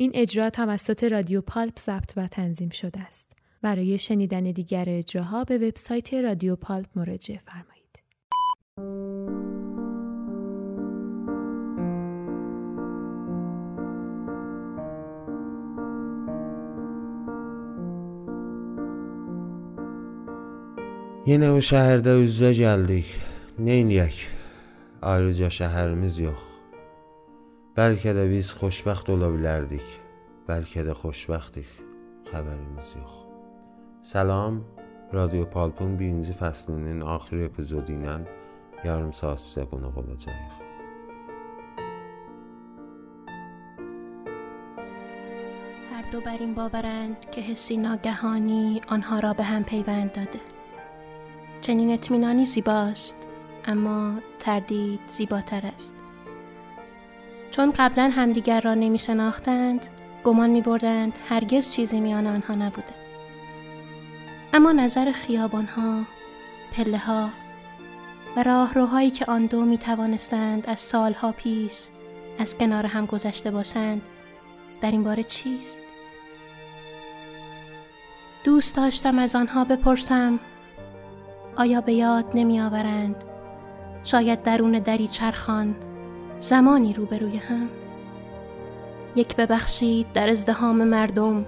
[0.00, 3.32] این اجرا توسط رادیو پالپ ضبط و تنظیم شده است.
[3.62, 8.02] برای شنیدن دیگر اجراها به وبسایت رادیو پالپ مراجعه فرمایید.
[21.28, 23.10] Yenə o şəhərdə üz-üzə gəldik.
[23.58, 24.22] Neyniyək?
[25.02, 26.57] Ayrıca şəhərimiz yox.
[27.78, 29.90] Bəlkə də biz xoşbəxt ola bilərdik.
[30.48, 31.68] Bəlkə də xoşbəxtik.
[32.26, 33.18] Xəbərimiz yox.
[34.02, 34.56] Salam.
[35.14, 38.16] Radyo Palpın birinci fəslinin axır epizodu ilə
[38.82, 40.56] yarım saat sizə qonaq olacağıq.
[45.92, 50.40] هر دو بر این باورند که حسی ناگهانی آنها را به هم پیوند داده
[51.60, 53.16] چنین اطمینانی زیباست
[53.64, 55.96] اما تردید زیباتر است
[57.58, 59.86] چون قبلا همدیگر را نمی شناختند
[60.24, 62.94] گمان می بردند هرگز چیزی میان آنها نبوده
[64.52, 66.02] اما نظر خیابان ها
[66.72, 67.28] پله ها
[68.36, 71.82] و راهروهایی که آن دو می توانستند از سالها پیش
[72.38, 74.02] از کنار هم گذشته باشند
[74.80, 75.82] در این باره چیست؟
[78.44, 80.38] دوست داشتم از آنها بپرسم
[81.56, 83.24] آیا به یاد نمی آورند
[84.04, 85.87] شاید درون دری چرخان
[86.40, 87.68] زمانی روبروی هم.
[89.16, 91.46] یک ببخشید در ازدهام مردم.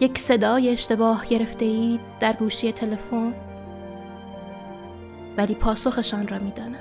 [0.00, 3.34] یک صدای اشتباه گرفته اید در گوشی تلفن.
[5.36, 6.74] ولی پاسخشان را می‌دانم.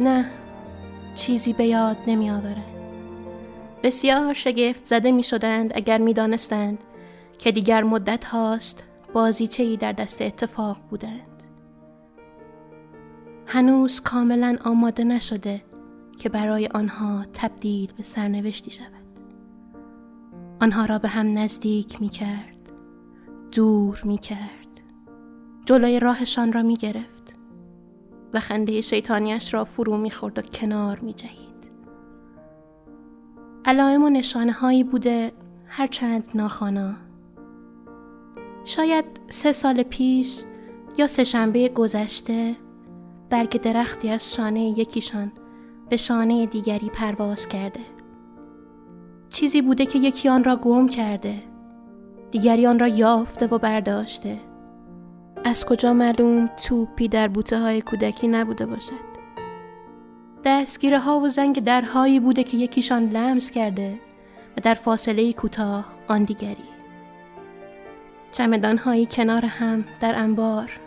[0.00, 0.24] نه
[1.14, 2.64] چیزی به یاد نمی آورد
[3.82, 6.78] بسیار شگفت زده می شدند اگر می دانستند
[7.38, 11.37] که دیگر مدت هاست بازیچه ای در دست اتفاق بودند.
[13.50, 15.62] هنوز کاملا آماده نشده
[16.18, 18.88] که برای آنها تبدیل به سرنوشتی شود.
[20.60, 22.72] آنها را به هم نزدیک می کرد
[23.52, 24.80] دور می کرد
[25.64, 27.34] جلوی راهشان را می گرفت
[28.34, 31.48] و خنده شیطانیش را فرو می خورد و کنار می جهید
[33.64, 35.32] علائم و نشانه هایی بوده
[35.66, 36.94] هرچند ناخانا
[38.64, 40.40] شاید سه سال پیش
[40.98, 42.56] یا سه شنبه گذشته
[43.30, 45.32] برگ درختی از شانه یکیشان
[45.88, 47.80] به شانه دیگری پرواز کرده.
[49.28, 51.42] چیزی بوده که یکی آن را گم کرده.
[52.30, 54.40] دیگری آن را یافته و برداشته.
[55.44, 59.08] از کجا معلوم توپی در بوته های کودکی نبوده باشد؟
[60.44, 64.00] دستگیره ها و زنگ درهایی بوده که یکیشان لمس کرده
[64.56, 66.68] و در فاصله کوتاه آن دیگری.
[68.32, 70.80] چمدان هایی کنار هم در انبار.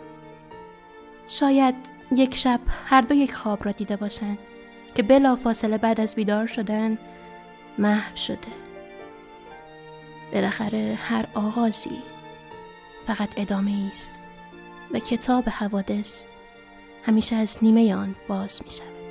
[1.28, 1.74] شاید
[2.16, 4.38] یک شب هر دو یک خواب را دیده باشند
[4.94, 6.98] که بلا فاصله بعد از بیدار شدن
[7.78, 8.52] محو شده
[10.32, 12.02] بالاخره هر آغازی
[13.06, 14.12] فقط ادامه است
[14.94, 16.24] و کتاب حوادث
[17.04, 19.01] همیشه از نیمه آن باز می شود.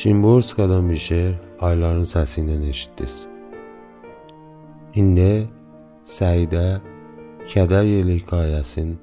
[0.00, 3.14] Şimborskadan bir şeir ayların səsindən eşitdiniz.
[4.96, 5.32] İndi
[6.08, 6.62] Səidə
[7.50, 8.94] Kədər Yeli hekayəsini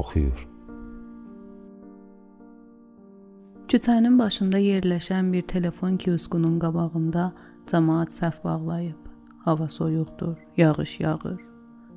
[0.00, 0.46] oxuyur.
[3.68, 7.26] Küçənin başında yerləşən bir telefon kioskunun qabağında
[7.72, 9.02] cəmaət səf bağlayıb.
[9.44, 11.40] Hava soyuqdur, yağış yağır.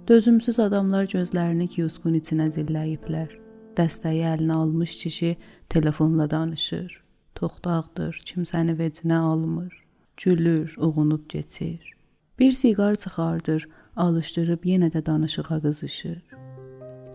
[0.07, 3.31] Dözümsüz adamlar gözlərini kioskun içinə zilləyiblər.
[3.79, 5.37] Dəstəyi əlinə almış kişi
[5.69, 7.01] telefonla danışır.
[7.41, 9.73] Toxtaqdır, kimsəni vecinə almır.
[10.23, 11.93] Gülür, uğunub keçir.
[12.39, 13.63] Bir siqar çıxardır,
[13.95, 16.19] alışdırıb yenə də danışığa qızışır.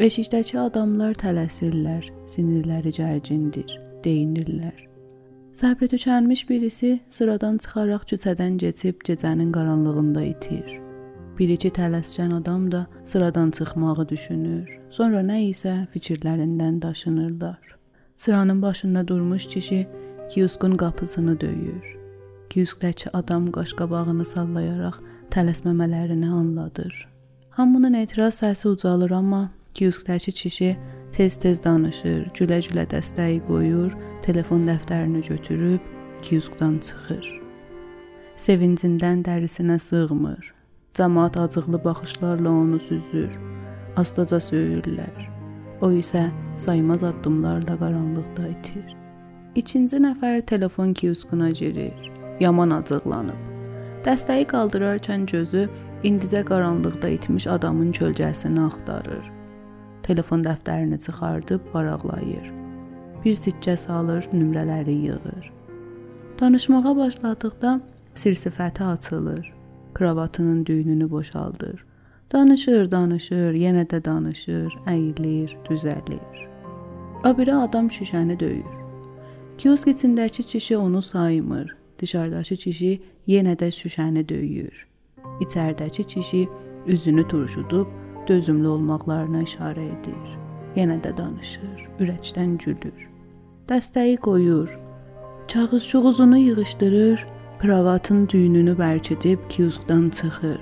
[0.07, 3.71] Eşikdəki adamlar tələsirlər, sinirləri gərgindir,
[4.05, 4.81] deyinirlər.
[5.55, 10.67] Səbri tükənmiş birisi sıradan çıxaraq küçədən keçib gecənin qaranlığında itir.
[11.39, 14.67] Bir-iki tələskən adam da sıradan çıxmağı düşünür.
[14.91, 17.63] Sonra nə isə fikirlərindən daşınırlar.
[18.17, 19.87] Sıranın başında durmuş kişi
[20.29, 21.97] Kioskun qapısını döyür.
[22.51, 24.99] Kioskdəki adam qaşqabağını sallayaraq
[25.31, 27.09] tələsməmələrini anladır.
[27.51, 30.73] Hamının etiraz səsi ucalır, amma kioskdəki kişi
[31.15, 35.81] tez-tez danışır, gülə-gülə dəstəyi qoyur, telefon dəftərini götürüb
[36.23, 37.31] kioskdan çıxır.
[38.37, 40.53] Sevincindən dərisinə sığmır.
[40.99, 43.33] Cəmaət acıqlı baxışlarla onu süzür,
[43.97, 45.31] astaca söyürlər.
[45.81, 49.06] O isə saymaz addımlarla qaranlıqda itir.
[49.57, 52.11] İkinci nəfər telefon kioskuna girir.
[52.41, 53.39] Yaman acıqlanıb.
[54.05, 55.63] Dəstəyi qaldırarkən gözü
[56.05, 59.33] indicə qaranlıqda itmiş adamın kölgəsini axtarır.
[60.03, 62.53] Telefon dəftərini çıxardıb varaqlayır.
[63.25, 65.51] Bir siccə salır, nömrələri yığır.
[66.41, 67.81] Danışmağa başladıqda
[68.15, 69.53] sir-sifəti açılır.
[69.95, 71.85] Kravatının düyününü boşaldır.
[72.33, 76.49] Danışır, danışır, yenə də danışır, əyilir, düzəlir.
[77.25, 78.86] O biri adam şüşəni döyür.
[79.59, 81.77] Kiosk içindəki kişi onu saymır.
[81.99, 84.87] Dışarıdakı kişi yenə də şüşəni döyür.
[85.41, 86.49] İçəridəki kişi
[86.87, 87.87] üzünü turşudub
[88.29, 90.37] dözümlü olmaqlarına işarə edir.
[90.77, 93.09] Yenə də danışır, ürəkdən gülür.
[93.69, 94.79] Dəstəyi qoyur.
[95.49, 97.27] Çağız-çuğuzunu yığışdırır,
[97.59, 100.61] kravatın düyününü bərkidib kioskdan çıxır.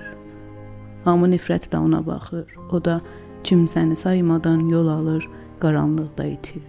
[1.04, 2.46] Hamı nifrətlə ona baxır.
[2.72, 3.00] O da
[3.44, 5.28] kimsəni saymadan yol alır,
[5.60, 6.62] qaranlıqda itir.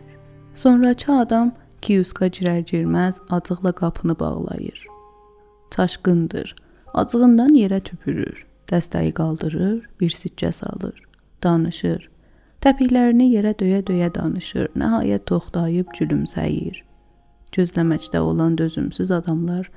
[0.55, 1.53] Sonrakı adam
[1.85, 4.87] Kiyuska girər-girməz acıqla qapını bağlayır.
[5.71, 6.55] Çaşqındır.
[6.93, 8.41] Acığından yerə tüpürür.
[8.71, 10.97] Dəstəyi qaldırır, bir siccə salır.
[11.43, 12.09] Danışır.
[12.65, 14.71] Təpiklərini yerə döyə-döyə danışır.
[14.73, 16.81] Nəhayət toxtayıb gülümsəyir.
[17.53, 19.69] Gözləməkdə olan dözümsüz adamlar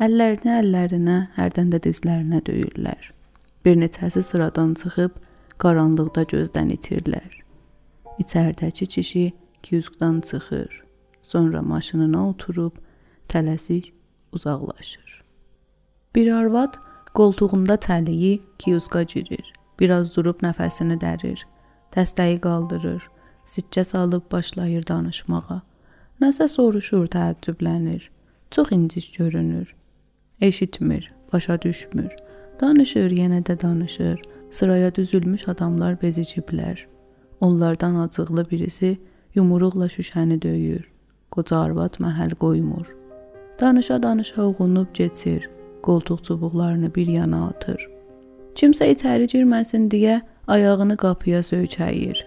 [0.00, 3.12] əllərini əllərinə, hərdən də dizlərinə döyürlər.
[3.64, 5.20] Bir neçəsi sıradan çıxıb
[5.60, 7.42] qaranlıqda gözdən itirlər.
[8.16, 9.32] İçəridəki kişi
[9.62, 10.86] kioskdan çıxır.
[11.30, 12.72] Sonra maşınına oturub
[13.28, 13.92] tələsik
[14.32, 15.22] uzaqlaşır.
[16.14, 16.74] Bir arvad
[17.14, 19.52] qoltuğunda təliyi kioska girir.
[19.80, 21.44] Biraz durub nəfəsini dərir.
[21.94, 23.06] Dəstəyi qaldırır.
[23.46, 25.60] Siccə salıb başlayır danışmağa.
[26.20, 28.10] Nəsə soruşur, təəccüblənir.
[28.50, 29.74] Çox incis görünür.
[30.40, 32.10] Eşitmir, başa düşmür.
[32.60, 34.22] Danışır, yenə də danışır.
[34.50, 36.86] Sıraya düzülmüş adamlar beziciblər.
[37.40, 38.98] Onlardan acıqlı birisi
[39.34, 40.89] yumruqla şüşəni döyür.
[41.30, 42.96] Qoca arvad məhəl qoymur.
[43.60, 45.50] Danışa-danışa uğunub keçir.
[45.82, 47.88] Qoltuq çubuqlarını bir yana atır.
[48.54, 52.24] Kimsə içəri girməsin deyə ayağını qapıya söykəyir.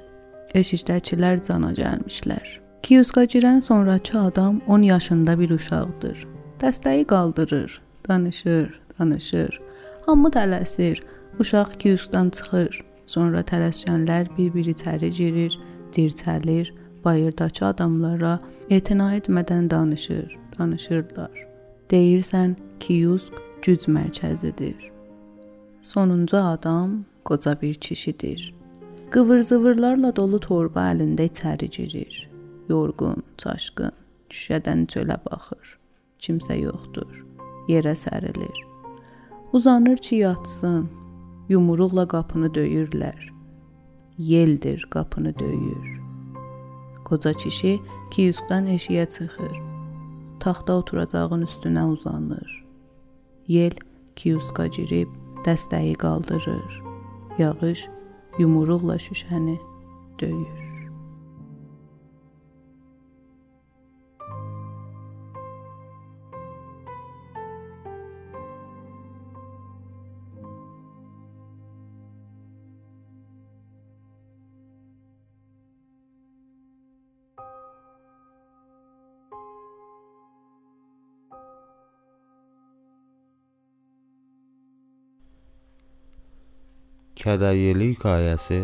[0.55, 2.47] Eşikdəkilər cana gəlmişlər.
[2.83, 6.27] Kioska girən sonrakı adam 10 yaşında bir uşaqdır.
[6.61, 9.61] Dəstəyi qaldırır, danışır, danışır.
[10.05, 11.03] Hamı tələsir.
[11.39, 12.81] Uşaq kioskdan çıxır.
[13.07, 15.59] Sonra tələskənlər bir-bir içəri girir,
[15.95, 16.73] dirçəlir,
[17.05, 18.39] bayırdakı adamlara
[18.69, 21.47] etina etmədən danışır, danışırlar.
[21.91, 24.91] Deyirsən kiosk güc mərkəzidir.
[25.81, 28.53] Sonuncu adam qoca bir kişidir.
[29.11, 32.29] Qıvır-zıvırlarla dolu torba əlində içəri girir.
[32.69, 33.91] Yorğun, çaşqın,
[34.29, 35.77] şüşədən çölə baxır.
[36.19, 37.25] Kimsə yoxdur.
[37.69, 38.63] Yerə sərilir.
[39.53, 40.89] Uzanır ki, yatsın.
[41.49, 43.29] Yumruqla qapını döyürlər.
[44.17, 46.02] Yeldir qapını döyür.
[47.07, 47.79] Qoca kişi
[48.11, 49.55] kiyuskdan eşiyə çıxır.
[50.39, 52.65] Taxta oturacağın üstünə uzanır.
[53.47, 53.75] Yel
[54.15, 55.09] kiyuska girib
[55.45, 56.83] dəstəyi qaldırır.
[57.37, 57.87] Yağış
[58.39, 59.57] yumruqla şüşəni
[60.19, 60.62] döyür.
[87.23, 88.57] Kədəryeli hekayəsi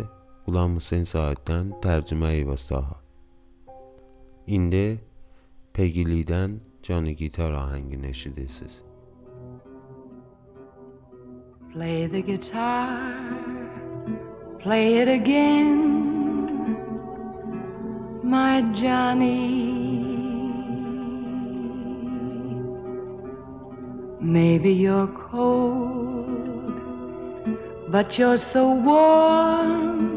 [0.44, 2.98] Qulam Hüseyn Saiddən tərcümə Eyvastaha.
[4.56, 5.00] İndi
[5.78, 8.82] Pegilidən Johnny Gitar ahəngini eşidirsiniz.
[11.72, 13.32] Play the guitar,
[14.60, 15.80] play it again,
[18.26, 19.70] my Johnny.
[24.20, 26.19] Maybe you're cold
[27.92, 30.09] but you're so warm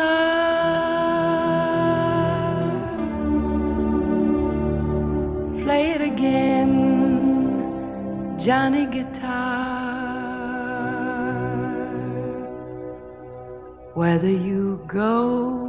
[5.63, 6.71] Play it again,
[8.45, 9.43] Johnny guitar.
[13.93, 15.67] Whether you go,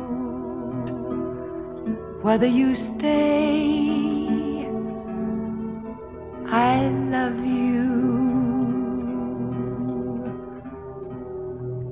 [2.23, 4.69] whether you stay,
[6.47, 7.74] I love you.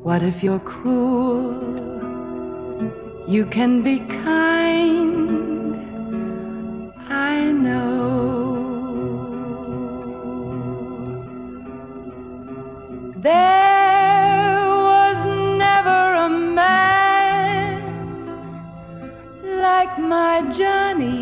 [0.02, 1.54] What if you're cruel?
[3.28, 5.76] You can be kind,
[7.09, 8.02] I know.
[13.16, 15.25] There was
[15.56, 17.82] never a man
[19.44, 21.22] like my Johnny.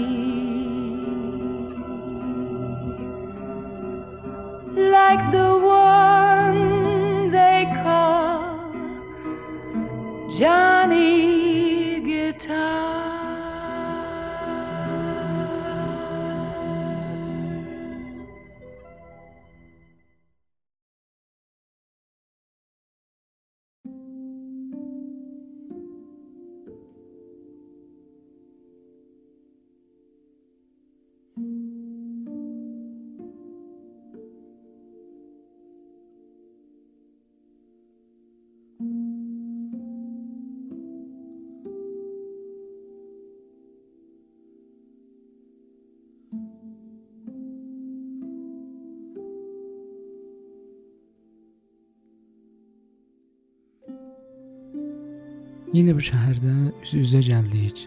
[55.71, 57.85] Yenə bu şəhərdə üz-üzə gəldik.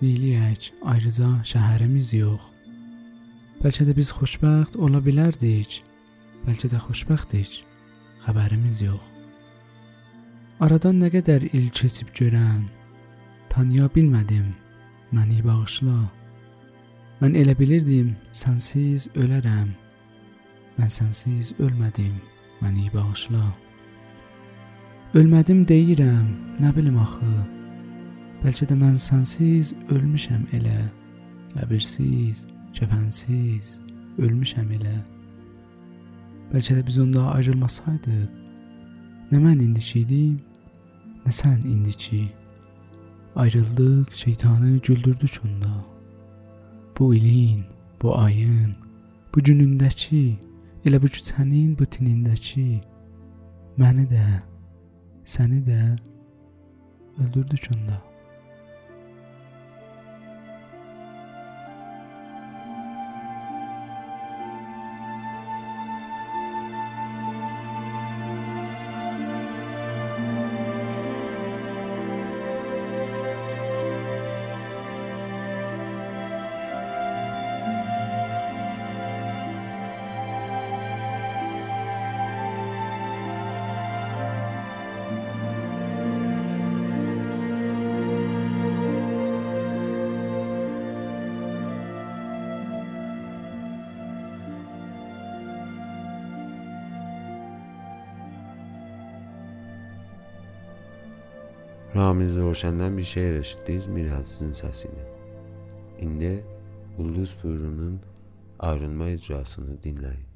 [0.00, 0.70] Neyləyək?
[0.88, 2.46] Ayrıca şəhərimiz yox.
[3.60, 5.82] Bəlkə də biz xoşbəxt ola bilərdik.
[6.46, 7.58] Bəlkə də xoşbəxtik.
[8.24, 9.04] Xəbərimiz yox.
[10.64, 12.64] Aradan nə qədər il keçib görən,
[13.52, 14.54] tanıya bilmədim.
[15.12, 15.98] Məni bağışla.
[17.20, 19.76] Mən elə bilirdim sənsiz ölərəm.
[20.80, 22.16] Mən sənsiz ölmədim.
[22.64, 23.44] Məni bağışla.
[25.16, 26.24] Ölmədim deyirəm,
[26.60, 27.26] nə bilim axı.
[28.42, 30.90] Bəlkə də mən sənsiz ölmüşəm elə.
[31.54, 32.42] Qəbirsiz,
[32.76, 33.70] kəfənsiz
[34.20, 34.98] ölmüşəm elə.
[36.50, 38.26] Bəlkə də biz onda ayrılmasaydıq,
[39.30, 40.34] nə mən indiki idim,
[41.24, 42.26] nə sən indiki.
[43.40, 45.72] Ayrıldıq, şeytanı güldürdük onda.
[46.98, 47.62] Bu ilin,
[48.02, 48.76] bu ayın,
[49.32, 50.20] bu günündəki,
[50.84, 52.66] elə bu küçənin bu tinindəki
[53.80, 54.26] məni də
[55.26, 55.78] səni də
[57.18, 58.15] öldürdük onda.
[101.96, 105.04] Ramiz Roşen'den bir şehir eşitliyiz Mirhaz'ın səsini.
[106.00, 106.44] İndi
[106.98, 108.00] Ulduz Buyruğu'nun
[108.58, 110.26] ayrılma icrasını dinleyin.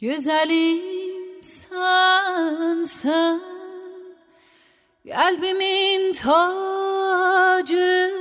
[0.00, 2.84] Güzelim sen
[5.08, 8.12] Kalbimin tacı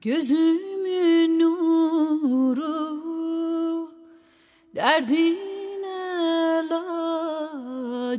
[0.00, 2.68] Gözümün nuru
[4.74, 5.47] Derdin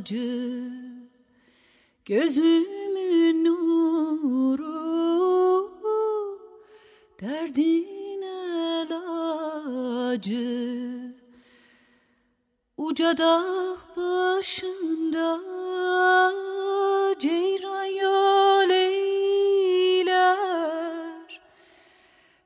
[0.00, 0.70] elacı
[2.04, 4.60] Gözümün nuru
[7.20, 8.22] Derdin
[8.82, 9.60] elacı
[12.76, 15.40] Uca dağ başında
[17.20, 18.70] ceyran yol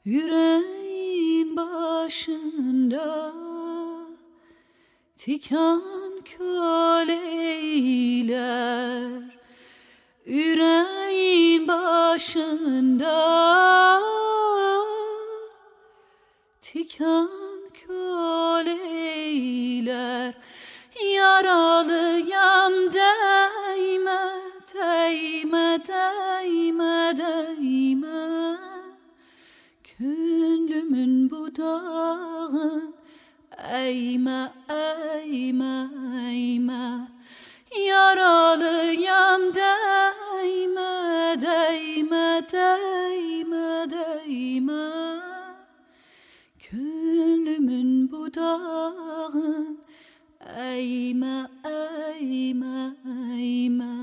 [0.04, 3.32] Yüreğin başında
[5.16, 5.93] tikan
[9.04, 9.44] eyler
[10.26, 13.14] Yüreğin başında
[16.61, 17.30] tikan
[17.87, 20.34] köl eyler
[21.14, 24.20] Yaralıyam değme,
[24.75, 28.58] değme, değme, değme.
[29.84, 32.94] Könlümün budağın
[33.73, 35.88] eğme, eğme,
[36.30, 37.13] eğme
[37.78, 44.95] Yaralıyam değme, değme, değme, değme.
[48.35, 49.81] Budağın
[50.57, 52.97] Eğme, eğme,
[53.38, 53.95] eğme.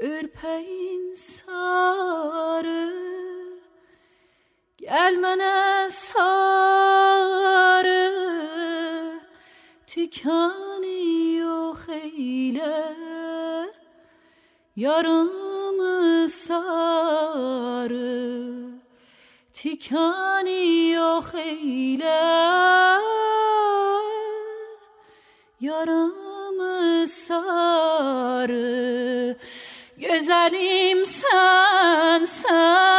[0.00, 2.92] Ürpeyin sarı
[4.76, 6.32] Gelmene sarı.
[9.86, 10.71] Tikani
[14.76, 17.82] Yarımı sarı
[19.52, 22.22] Tikani yok eyle.
[25.60, 28.62] Yaramı sarı
[29.96, 32.91] Güzelim sen sen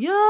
[0.00, 0.27] You.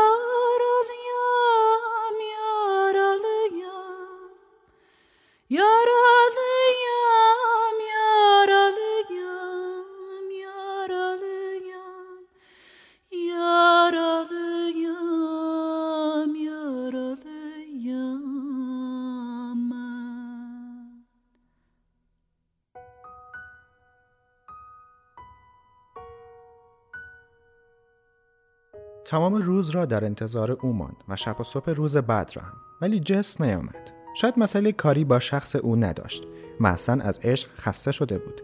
[29.08, 32.52] تمام روز را در انتظار او ماند و شب و صبح روز بعد را هم.
[32.80, 33.90] ولی جس نیامد.
[34.16, 36.24] شاید مسئله کاری با شخص او نداشت.
[36.64, 38.42] اصلا از عشق خسته شده بود.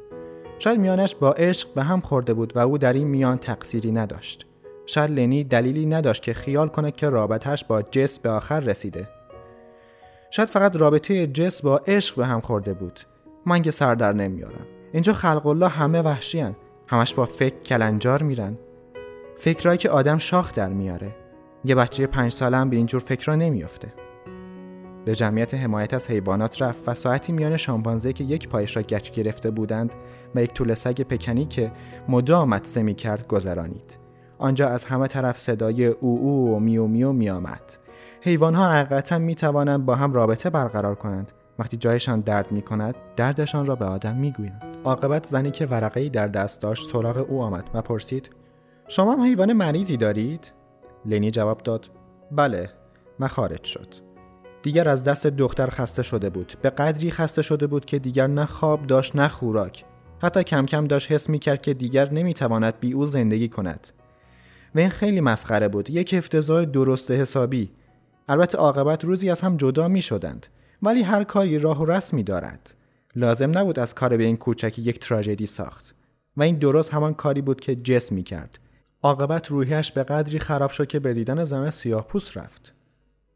[0.59, 4.47] شاید میانش با عشق به هم خورده بود و او در این میان تقصیری نداشت.
[4.87, 9.09] شاید لنی دلیلی نداشت که خیال کنه که رابطهش با جس به آخر رسیده.
[10.31, 13.01] شاید فقط رابطه جس با عشق به هم خورده بود.
[13.47, 14.67] من که سر در نمیارم.
[14.93, 18.59] اینجا خلق الله همه وحشیان همش با فکر کلنجار میرن.
[19.37, 21.15] فکرایی که آدم شاخ در میاره.
[21.65, 23.93] یه بچه پنج ساله هم به اینجور فکرها نمیافته.
[25.05, 29.11] به جمعیت حمایت از حیوانات رفت و ساعتی میان شامپانزه که یک پایش را گچ
[29.11, 29.95] گرفته بودند
[30.35, 31.73] و یک طول سگ پکنی که
[32.09, 33.99] مدام مدسه می کرد گذرانید.
[34.39, 37.79] آنجا از همه طرف صدای او او و میو میو میآمد.
[38.21, 39.37] حیوانها حقیقتا می
[39.87, 41.33] با هم رابطه برقرار کنند.
[41.59, 44.63] وقتی جایشان درد می کند دردشان را به آدم می گویند.
[44.85, 48.31] عاقبت زنی که ورقه در دست داشت سراغ او آمد و پرسید
[48.89, 50.53] شما هم حیوان مریضی دارید؟
[51.07, 51.91] لنی جواب داد
[52.33, 52.71] بله
[53.29, 53.95] خارج شد.
[54.63, 58.47] دیگر از دست دختر خسته شده بود به قدری خسته شده بود که دیگر نه
[58.47, 59.85] خواب داشت نه خوراک.
[60.23, 63.87] حتی کم کم داشت حس می کرد که دیگر نمی‌تواند بی او زندگی کند.
[64.75, 67.71] و این خیلی مسخره بود یک افتضاح درست حسابی.
[68.29, 70.47] البته عاقبت روزی از هم جدا می شدند
[70.83, 72.75] ولی هر کاری راه و رسمی دارد.
[73.17, 75.95] لازم نبود از کار به این کوچکی یک تراژدی ساخت.
[76.37, 78.59] و این درست همان کاری بود که جس می کرد
[79.05, 82.73] عاقبت روحیش به قدری خراب شد که به دیدن زن سیاه پوست رفت.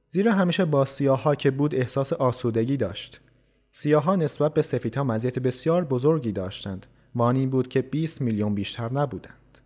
[0.08, 3.20] زیرا همیشه با سیاها که بود احساس آسودگی داشت.
[3.70, 6.86] سیاها نسبت به سفیدها مزیت بسیار بزرگی داشتند.
[7.14, 9.58] و این بود که 20 میلیون بیشتر نبودند.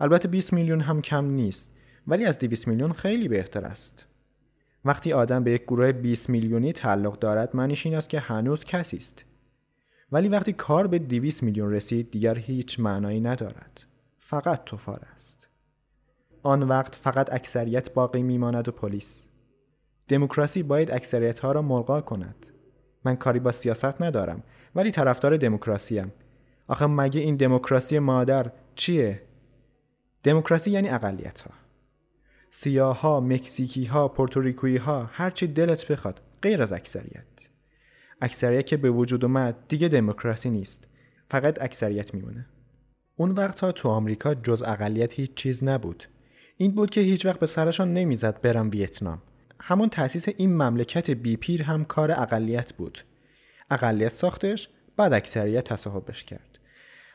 [0.00, 1.72] البته 20 میلیون هم کم نیست
[2.06, 4.06] ولی از 200 میلیون خیلی بهتر است.
[4.84, 8.96] وقتی آدم به یک گروه 20 میلیونی تعلق دارد معنیش این است که هنوز کسی
[8.96, 9.24] است.
[10.12, 13.89] ولی وقتی کار به 200 میلیون رسید دیگر هیچ معنایی ندارد.
[14.22, 15.48] فقط توفار است.
[16.42, 19.28] آن وقت فقط اکثریت باقی میماند و پلیس.
[20.08, 22.46] دموکراسی باید اکثریت ها را ملغا کند.
[23.04, 24.42] من کاری با سیاست ندارم
[24.74, 26.12] ولی طرفدار دموکراسی ام
[26.68, 29.22] آخه مگه این دموکراسی مادر چیه؟
[30.22, 31.50] دموکراسی یعنی اقلیت ها
[32.50, 37.48] سیاه ها، مکزیکی ها، پورتوریکویی ها هر چی دلت بخواد غیر از اکثریت.
[38.20, 40.88] اکثریت که به وجود اومد دیگه دموکراسی نیست
[41.28, 42.46] فقط اکثریت میمونه.
[43.20, 46.04] اون وقتها تو آمریکا جز اقلیت هیچ چیز نبود.
[46.56, 49.22] این بود که هیچ وقت به سرشان نمی‌زد برم ویتنام.
[49.60, 52.98] همون تأسیس این مملکت بی پیر هم کار اقلیت بود.
[53.70, 56.58] اقلیت ساختش بعد اکثریت تصاحبش کرد.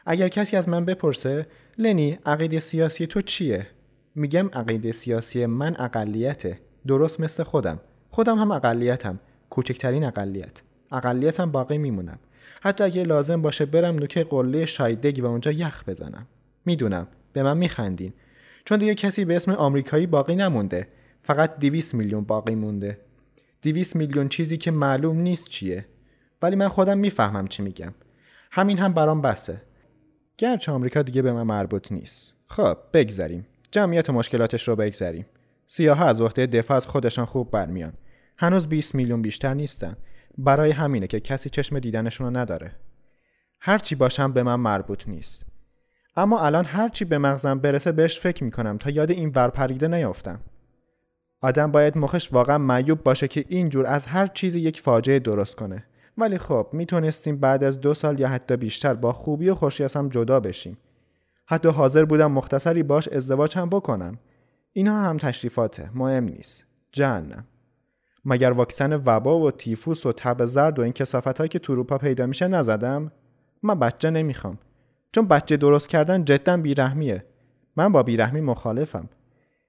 [0.05, 3.67] اگر کسی از من بپرسه لنی عقیده سیاسی تو چیه?
[4.15, 6.59] میگم عقیده سیاسی من اقلیته.
[6.87, 7.79] درست مثل خودم.
[8.09, 9.19] خودم هم اقلیتم.
[9.49, 10.61] کوچکترین اقلیت.
[10.91, 12.19] اقلیت هم باقی میمونم.
[12.61, 16.27] حتی اگه لازم باشه برم نوک قله شایدگ و اونجا یخ بزنم.
[16.65, 17.07] می‌دونم.
[17.33, 18.13] به من میخندین.
[18.65, 20.87] چون دیگه کسی به اسم آمریکایی باقی نمونده.
[21.21, 22.97] فقط 200 میلیون باقی مونده.
[23.61, 25.85] 200 میلیون چیزی که معلوم نیست چیه.
[26.41, 27.93] ولی من خودم می‌فهمم چی میگم.
[28.51, 29.61] همین هم برام بسه.
[30.37, 32.33] گرچه آمریکا دیگه به من مربوط نیست.
[32.47, 35.25] خب بگذریم جمعیت مشکلاتش رو بگذریم
[35.65, 37.93] سیاه از عهده دفاع از خودشان خوب برمیان.
[38.37, 39.97] هنوز 20 میلیون بیشتر نیستن.
[40.37, 42.75] برای همینه که کسی چشم دیدنشون رو نداره.
[43.59, 45.45] هرچی باشم به من مربوط نیست.
[46.15, 50.39] اما الان هرچی به مغزم برسه بهش فکر می‌کنم تا یاد این ورپریده نیافتم.
[51.41, 55.85] آدم باید مخش واقعا معیوب باشه که اینجور از هر چیزی یک فاجعه درست کنه.
[56.17, 59.95] ولی خب می‌تونستیم بعد از دو سال یا حتی بیشتر با خوبی و خوشی از
[59.95, 60.77] هم جدا بشیم.
[61.47, 64.19] حتی حاضر بودم مختصری باش ازدواج هم بکنم.
[64.73, 66.65] اینا هم تشریفاته مهم نیست.
[66.91, 67.45] جهنم.
[68.25, 72.25] مگر واکسن وبا و تیفوس و تب زرد و این کسافت که تو اروپا پیدا
[72.25, 73.11] میشه نزدم؟
[73.63, 74.57] من بچه نمی‌خوام.
[75.11, 77.25] چون بچه درست کردن جدا بیرحمیه.
[77.77, 79.09] من با بیرحمی مخالفم.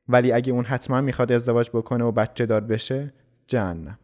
[0.09, 3.13] ولی اگه اون حتما می‌خواد ازدواج بکنه و بچه دار بشه
[3.47, 3.99] جهنم.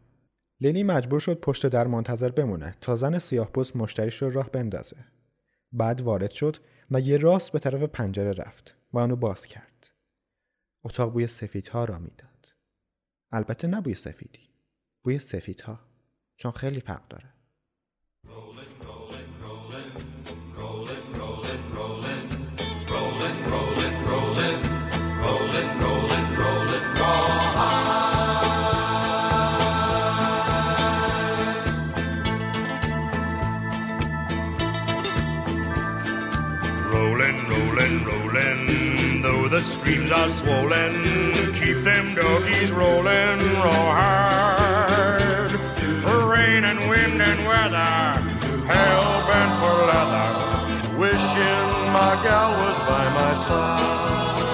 [0.60, 4.96] لیلی مجبور شد پشت در منتظر بمونه تا زن سیاه مشتریش رو راه بندازه.
[5.72, 6.56] بعد وارد شد
[6.90, 9.90] و یه راست به طرف پنجره رفت و اونو باز کرد.
[10.84, 12.31] اتاق بوی سفیدها را می‌داد.
[13.32, 14.48] البته نه بوی سفیدی
[15.02, 15.80] بوی سفیدها
[16.36, 17.32] چون خیلی فرق داره
[36.92, 40.94] Rolling, rolling, though the streams are swollen,
[41.62, 45.52] keep them doggies rolling raw hard.
[46.28, 48.18] Rain and wind and weather,
[48.66, 50.28] hell bent for leather,
[50.98, 54.50] wishing my gal was by my side.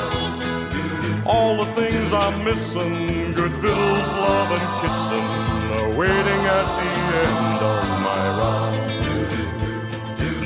[1.25, 5.29] All the things I'm missing, good victuals, love and kissing,
[5.77, 6.90] are waiting at the
[7.25, 8.88] end of my ride.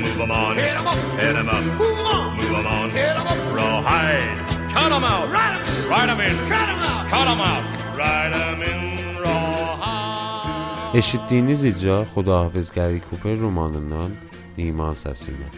[0.01, 2.89] Move 'em on, hit 'em up, hit 'em up, move 'em on, move 'em on,
[2.89, 6.81] hit 'em up, rawhide, cut 'em out, ride 'em in, ride 'em in, cut 'em
[6.91, 7.63] out, cut 'em out,
[7.97, 8.81] ride 'em in,
[9.23, 10.97] rawhide.
[10.97, 14.11] Eşittiğiniz icra Xudahafizgəri Kuper romanından
[14.57, 15.49] Niman səsilə.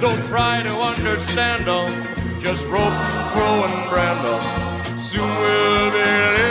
[0.00, 1.90] Don't try to understand them,
[2.42, 2.98] just rope,
[3.32, 4.42] crow, and brand them.
[4.98, 6.43] Soon we'll be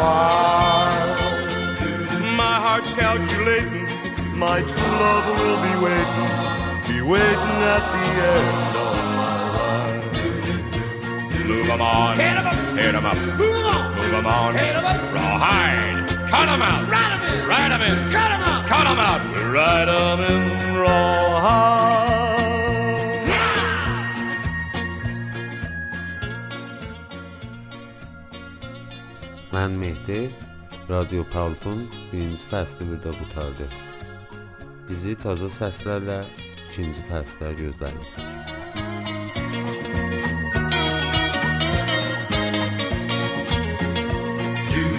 [0.00, 2.36] living high and wide.
[2.36, 3.86] My heart's calculating,
[4.38, 6.30] my true love will be waiting,
[6.88, 10.04] be waiting at the end of my ride.
[11.48, 14.54] Move 'em on, hit 'em up, hit 'em up, move 'em on, move 'em on,
[14.54, 18.42] hit 'em up, rawhide, cut 'em out, ride 'em in, ride 'em in, cut 'em
[18.42, 19.20] out, cut 'em out,
[19.54, 20.42] ride 'em in,
[20.76, 22.29] rawhide.
[29.50, 30.30] Mən Mehdi,
[30.88, 31.80] Radio Palpun
[32.12, 33.64] birinci fəsli burada qutardı.
[34.86, 36.20] Bizi taza səslərlə
[36.68, 38.04] ikinci fəslə gözləyin.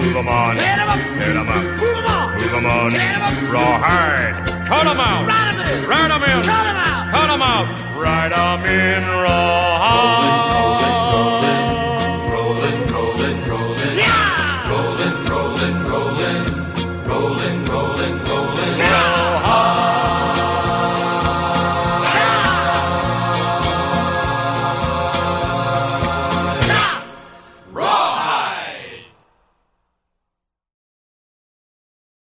[0.02, 2.92] Move 'em on, hit 'em up, hit 'em up, move 'em on, move 'em on,
[2.92, 4.36] hit 'em up, rawhide,
[4.68, 7.68] cut 'em out, ride 'em in, ride 'em in, cut 'em out, cut 'em out,
[8.04, 8.34] ride
[8.68, 9.12] in.